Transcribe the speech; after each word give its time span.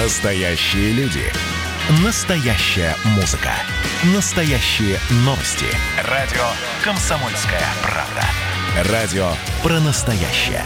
Настоящие 0.00 0.92
люди. 0.92 1.24
Настоящая 2.04 2.94
музыка. 3.16 3.50
Настоящие 4.14 4.96
новости. 5.24 5.66
Радио 6.08 6.44
«Комсомольская 6.84 7.64
правда». 7.82 8.92
Радио 8.92 9.26
про 9.60 9.80
настоящее. 9.80 10.62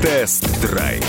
Тест-драйв. 0.00 1.04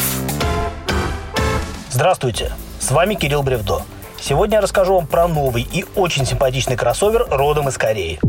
Здравствуйте, 1.90 2.52
с 2.80 2.92
вами 2.92 3.16
Кирилл 3.16 3.44
Бревдо. 3.44 3.84
Сегодня 4.20 4.56
я 4.56 4.62
расскажу 4.62 4.96
вам 4.96 5.08
про 5.08 5.30
новый 5.30 5.66
и 5.72 5.86
очень 5.96 6.26
симпатичный 6.26 6.76
кроссовер 6.76 7.28
родом 7.30 7.70
из 7.70 7.78
Кореи. 7.78 8.20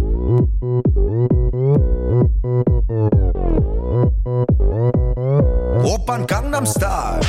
Gangnam, 6.27 6.65
Gangnam 6.65 6.67
Style. 6.67 7.23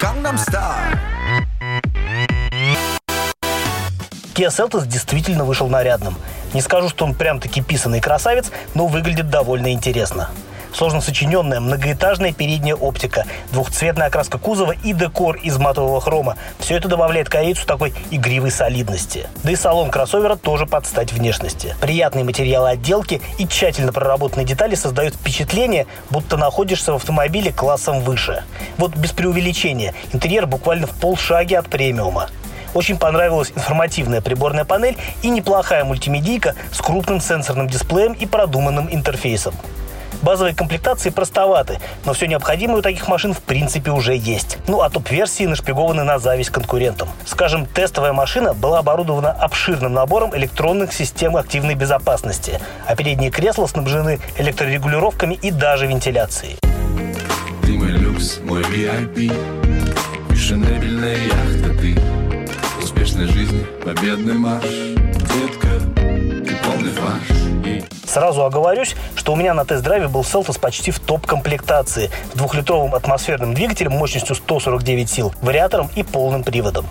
Gangnam 0.00 0.38
Style. 0.38 0.98
Kia 4.34 4.48
Seltos 4.48 4.86
действительно 4.86 5.44
вышел 5.44 5.68
нарядным. 5.68 6.16
Не 6.54 6.62
скажу, 6.62 6.88
что 6.88 7.04
он 7.04 7.14
прям-таки 7.14 7.60
писанный 7.60 8.00
красавец, 8.00 8.50
но 8.74 8.86
выглядит 8.86 9.28
довольно 9.28 9.72
интересно. 9.72 10.30
Сложно 10.72 11.00
сочиненная 11.00 11.60
многоэтажная 11.60 12.32
передняя 12.32 12.74
оптика, 12.74 13.26
двухцветная 13.52 14.06
окраска 14.06 14.38
кузова 14.38 14.72
и 14.72 14.92
декор 14.92 15.36
из 15.36 15.58
матового 15.58 16.00
хрома. 16.00 16.36
Все 16.58 16.76
это 16.76 16.88
добавляет 16.88 17.28
корейцу 17.28 17.66
такой 17.66 17.92
игривой 18.10 18.50
солидности. 18.50 19.26
Да 19.44 19.52
и 19.52 19.56
салон 19.56 19.90
кроссовера 19.90 20.36
тоже 20.36 20.66
под 20.66 20.86
стать 20.86 21.12
внешности. 21.12 21.76
Приятные 21.80 22.24
материалы 22.24 22.70
отделки 22.70 23.20
и 23.38 23.46
тщательно 23.46 23.92
проработанные 23.92 24.46
детали 24.46 24.74
создают 24.74 25.14
впечатление, 25.14 25.86
будто 26.10 26.36
находишься 26.36 26.92
в 26.92 26.96
автомобиле 26.96 27.52
классом 27.52 28.00
выше. 28.00 28.42
Вот 28.78 28.96
без 28.96 29.12
преувеличения, 29.12 29.94
интерьер 30.12 30.46
буквально 30.46 30.86
в 30.86 30.92
полшаге 30.92 31.58
от 31.58 31.68
премиума. 31.68 32.28
Очень 32.74 32.96
понравилась 32.96 33.52
информативная 33.54 34.22
приборная 34.22 34.64
панель 34.64 34.96
и 35.20 35.28
неплохая 35.28 35.84
мультимедийка 35.84 36.54
с 36.72 36.78
крупным 36.78 37.20
сенсорным 37.20 37.68
дисплеем 37.68 38.14
и 38.14 38.24
продуманным 38.24 38.88
интерфейсом. 38.90 39.54
Базовые 40.22 40.54
комплектации 40.54 41.10
простоваты, 41.10 41.80
но 42.04 42.12
все 42.12 42.26
необходимое 42.26 42.78
у 42.78 42.82
таких 42.82 43.08
машин 43.08 43.34
в 43.34 43.40
принципе 43.40 43.90
уже 43.90 44.14
есть. 44.14 44.58
Ну 44.68 44.80
а 44.80 44.88
топ-версии 44.88 45.44
нашпигованы 45.44 46.04
на 46.04 46.18
зависть 46.18 46.50
конкурентам. 46.50 47.08
Скажем, 47.26 47.66
тестовая 47.66 48.12
машина 48.12 48.54
была 48.54 48.78
оборудована 48.78 49.32
обширным 49.32 49.92
набором 49.92 50.34
электронных 50.36 50.92
систем 50.92 51.36
активной 51.36 51.74
безопасности, 51.74 52.60
а 52.86 52.94
передние 52.94 53.30
кресла 53.30 53.66
снабжены 53.66 54.20
электрорегулировками 54.38 55.34
и 55.34 55.50
даже 55.50 55.86
вентиляцией. 55.86 56.56
Ты 57.62 57.72
мой 57.72 57.90
люкс, 57.90 58.38
мой 58.44 58.62
VIP 58.62 59.32
яхта 60.52 61.74
ты 61.80 61.96
Успешной 62.82 63.26
жизни 63.26 63.64
победный 63.84 64.34
марш 64.34 64.64
Детка, 64.64 65.68
ты 65.96 66.56
полный 66.64 66.90
фарш 66.90 67.41
Сразу 68.12 68.44
оговорюсь, 68.44 68.94
что 69.16 69.32
у 69.32 69.36
меня 69.36 69.54
на 69.54 69.64
тест-драйве 69.64 70.06
был 70.06 70.22
Селтос 70.22 70.58
почти 70.58 70.90
в 70.90 70.98
топ-комплектации 70.98 72.10
с 72.34 72.36
двухлитровым 72.36 72.94
атмосферным 72.94 73.54
двигателем 73.54 73.92
мощностью 73.92 74.34
149 74.34 75.08
сил, 75.08 75.32
вариатором 75.40 75.88
и 75.96 76.02
полным 76.02 76.44
приводом. 76.44 76.84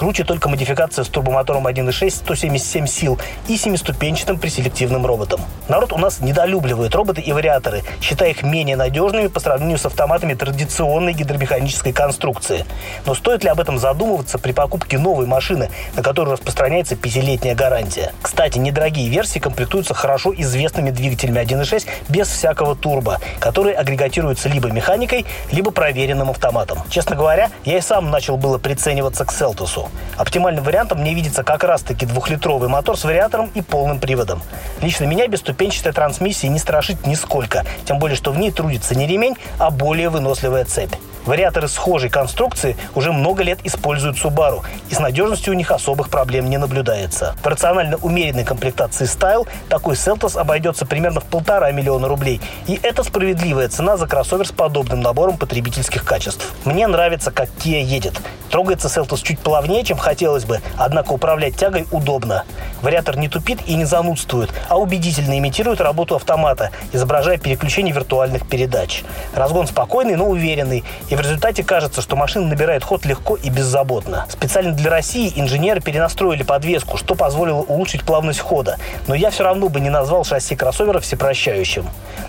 Круче 0.00 0.24
только 0.24 0.48
модификация 0.48 1.04
с 1.04 1.08
турбомотором 1.08 1.66
1.6 1.66 2.10
177 2.10 2.86
сил 2.86 3.18
и 3.48 3.58
семиступенчатым 3.58 4.38
преселективным 4.38 5.04
роботом. 5.04 5.42
Народ 5.68 5.92
у 5.92 5.98
нас 5.98 6.20
недолюбливает 6.20 6.94
роботы 6.94 7.20
и 7.20 7.34
вариаторы, 7.34 7.82
считая 8.00 8.30
их 8.30 8.42
менее 8.42 8.76
надежными 8.76 9.26
по 9.26 9.40
сравнению 9.40 9.76
с 9.76 9.84
автоматами 9.84 10.32
традиционной 10.32 11.12
гидромеханической 11.12 11.92
конструкции. 11.92 12.64
Но 13.04 13.14
стоит 13.14 13.44
ли 13.44 13.50
об 13.50 13.60
этом 13.60 13.78
задумываться 13.78 14.38
при 14.38 14.52
покупке 14.52 14.96
новой 14.96 15.26
машины, 15.26 15.68
на 15.94 16.02
которую 16.02 16.32
распространяется 16.32 16.96
пятилетняя 16.96 17.54
гарантия? 17.54 18.14
Кстати, 18.22 18.56
недорогие 18.56 19.10
версии 19.10 19.38
комплектуются 19.38 19.92
хорошо 19.92 20.32
известными 20.34 20.92
двигателями 20.92 21.40
1.6 21.40 21.86
без 22.08 22.26
всякого 22.28 22.74
турбо, 22.74 23.20
которые 23.38 23.76
агрегатируются 23.76 24.48
либо 24.48 24.70
механикой, 24.70 25.26
либо 25.52 25.70
проверенным 25.72 26.30
автоматом. 26.30 26.78
Честно 26.88 27.16
говоря, 27.16 27.50
я 27.66 27.76
и 27.76 27.82
сам 27.82 28.10
начал 28.10 28.38
было 28.38 28.56
прицениваться 28.56 29.26
к 29.26 29.32
Селтусу. 29.32 29.89
Оптимальным 30.16 30.64
вариантом 30.64 31.00
мне 31.00 31.14
видится 31.14 31.42
как 31.42 31.64
раз-таки 31.64 32.06
двухлитровый 32.06 32.68
мотор 32.68 32.96
с 32.96 33.04
вариатором 33.04 33.50
и 33.54 33.62
полным 33.62 33.98
приводом. 33.98 34.42
Лично 34.82 35.04
меня 35.04 35.26
бесступенчатая 35.26 35.92
трансмиссия 35.92 36.48
не 36.48 36.58
страшит 36.58 37.06
нисколько, 37.06 37.64
тем 37.86 37.98
более, 37.98 38.16
что 38.16 38.32
в 38.32 38.38
ней 38.38 38.50
трудится 38.50 38.94
не 38.94 39.06
ремень, 39.06 39.36
а 39.58 39.70
более 39.70 40.08
выносливая 40.08 40.64
цепь. 40.64 40.94
Вариаторы 41.26 41.68
схожей 41.68 42.10
конструкции 42.10 42.76
уже 42.94 43.12
много 43.12 43.42
лет 43.42 43.60
используют 43.64 44.16
Subaru, 44.16 44.62
и 44.88 44.94
с 44.94 44.98
надежностью 44.98 45.52
у 45.52 45.56
них 45.56 45.70
особых 45.70 46.08
проблем 46.08 46.48
не 46.48 46.56
наблюдается. 46.56 47.36
В 47.42 47.46
рационально 47.46 47.96
умеренной 47.96 48.44
комплектации 48.44 49.04
Style 49.04 49.46
такой 49.68 49.94
Seltos 49.94 50.38
обойдется 50.38 50.86
примерно 50.86 51.20
в 51.20 51.24
полтора 51.24 51.70
миллиона 51.72 52.08
рублей, 52.08 52.40
и 52.66 52.78
это 52.82 53.02
справедливая 53.02 53.68
цена 53.68 53.96
за 53.96 54.06
кроссовер 54.06 54.46
с 54.46 54.52
подобным 54.52 55.00
набором 55.00 55.36
потребительских 55.36 56.04
качеств. 56.04 56.52
Мне 56.64 56.86
нравится, 56.86 57.30
как 57.30 57.48
Kia 57.58 57.82
едет. 57.82 58.20
Трогается 58.50 58.88
Seltos 58.88 59.22
чуть 59.22 59.38
плавнее, 59.38 59.84
чем 59.84 59.96
хотелось 59.96 60.44
бы, 60.44 60.60
однако 60.76 61.12
управлять 61.12 61.56
тягой 61.56 61.86
удобно. 61.92 62.44
Вариатор 62.82 63.16
не 63.16 63.28
тупит 63.28 63.60
и 63.66 63.74
не 63.74 63.84
занудствует, 63.84 64.50
а 64.68 64.78
убедительно 64.78 65.38
имитирует 65.38 65.80
работу 65.80 66.16
автомата, 66.16 66.70
изображая 66.92 67.38
переключение 67.38 67.94
виртуальных 67.94 68.48
передач. 68.48 69.04
Разгон 69.34 69.66
спокойный, 69.68 70.16
но 70.16 70.26
уверенный, 70.26 70.82
и 71.10 71.16
в 71.16 71.20
результате 71.20 71.62
кажется, 71.62 72.00
что 72.00 72.16
машина 72.16 72.46
набирает 72.46 72.84
ход 72.84 73.04
легко 73.04 73.36
и 73.36 73.50
беззаботно. 73.50 74.26
Специально 74.30 74.72
для 74.72 74.90
России 74.90 75.32
инженеры 75.34 75.80
перенастроили 75.80 76.44
подвеску, 76.44 76.96
что 76.96 77.14
позволило 77.14 77.60
улучшить 77.60 78.04
плавность 78.04 78.40
хода, 78.40 78.78
но 79.06 79.14
я 79.14 79.30
все 79.30 79.44
равно 79.44 79.68
бы 79.68 79.80
не 79.80 79.90
назвал 79.90 80.24
шасси 80.24 80.56
кроссовера 80.56 81.00
всепрощающим. 81.00 81.86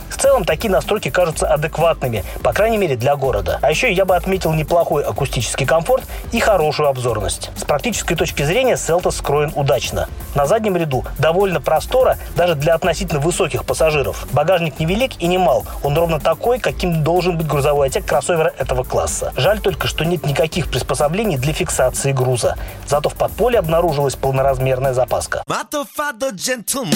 В 0.09 0.17
целом, 0.17 0.43
такие 0.43 0.69
настройки 0.69 1.09
кажутся 1.09 1.47
адекватными, 1.47 2.23
по 2.43 2.53
крайней 2.53 2.77
мере 2.77 2.95
для 2.95 3.15
города. 3.15 3.59
А 3.61 3.71
еще 3.71 3.91
я 3.91 4.05
бы 4.05 4.15
отметил 4.15 4.51
неплохой 4.53 5.03
акустический 5.03 5.65
комфорт 5.65 6.03
и 6.31 6.39
хорошую 6.39 6.89
обзорность. 6.89 7.49
С 7.55 7.63
практической 7.63 8.15
точки 8.15 8.43
зрения 8.43 8.77
Селтос 8.77 9.17
скроен 9.17 9.51
удачно. 9.55 10.09
На 10.35 10.45
заднем 10.45 10.75
ряду 10.75 11.05
довольно 11.17 11.61
простора 11.61 12.17
даже 12.35 12.55
для 12.55 12.73
относительно 12.73 13.19
высоких 13.19 13.63
пассажиров. 13.63 14.27
Багажник 14.31 14.79
невелик 14.79 15.13
и 15.19 15.27
не 15.27 15.37
мал. 15.37 15.65
Он 15.81 15.97
ровно 15.97 16.19
такой, 16.19 16.59
каким 16.59 17.03
должен 17.03 17.37
быть 17.37 17.47
грузовой 17.47 17.87
отсек 17.87 18.05
кроссовера 18.05 18.53
этого 18.71 18.83
класса. 18.83 19.33
Жаль 19.35 19.59
только, 19.59 19.87
что 19.87 20.05
нет 20.05 20.25
никаких 20.25 20.69
приспособлений 20.69 21.37
для 21.37 21.53
фиксации 21.53 22.13
груза. 22.13 22.55
Зато 22.87 23.09
в 23.09 23.15
подполе 23.15 23.59
обнаружилась 23.59 24.15
полноразмерная 24.15 24.93
запаска. 24.93 25.43
Motherfucker 25.47 26.33
gentleman 26.33 26.95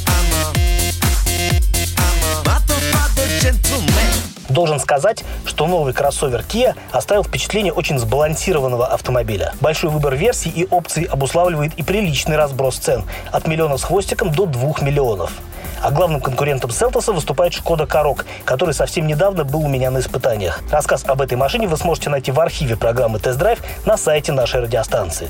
Должен 4.55 4.79
сказать, 4.79 5.25
что 5.45 5.67
новый 5.67 5.91
кроссовер 5.91 6.39
Kia 6.39 6.75
оставил 6.93 7.25
впечатление 7.25 7.73
очень 7.73 7.99
сбалансированного 7.99 8.88
автомобиля. 8.88 9.51
Большой 9.59 9.89
выбор 9.89 10.16
версий 10.16 10.49
и 10.49 10.66
опций 10.71 11.03
обуславливает 11.03 11.73
и 11.75 11.83
приличный 11.83 12.38
разброс 12.38 12.77
цен– 12.77 13.03
от 13.33 13.47
миллиона 13.47 13.75
с 13.75 13.83
хвостиком 13.83 14.31
до 14.31 14.45
двух 14.45 14.81
миллионов. 14.81 15.33
А 15.83 15.91
главным 15.91 16.21
конкурентом 16.21 16.71
Селтоса 16.71 17.11
выступает 17.11 17.53
Шкода 17.53 17.85
Корок, 17.85 18.25
который 18.45 18.73
совсем 18.73 19.07
недавно 19.07 19.43
был 19.43 19.59
у 19.59 19.67
меня 19.67 19.91
на 19.91 19.97
испытаниях. 19.97 20.61
Рассказ 20.72 21.03
об 21.05 21.22
этой 21.22 21.35
машине 21.35 21.67
вы 21.67 21.75
сможете 21.75 22.09
найти 22.09 22.31
в 22.31 22.39
архиве 22.39 22.77
программы 22.77 23.19
«Тест-драйв» 23.19 23.59
на 23.85 23.97
сайте 23.97 24.31
нашей 24.31 24.61
радиостанции. 24.61 25.27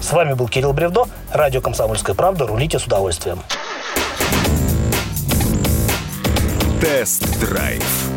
С 0.00 0.12
вами 0.12 0.34
был 0.34 0.46
Кирилл 0.46 0.72
Бревдо, 0.72 1.06
радио 1.32 1.60
«Комсомольская 1.60 2.14
правда». 2.14 2.46
Рулите 2.46 2.78
с 2.78 2.84
удовольствием. 2.84 3.40
Тест-драйв. 6.80 8.07